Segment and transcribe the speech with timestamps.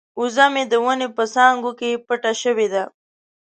[0.19, 2.83] وزه مې د ونې په څانګو کې پټه شوې ده.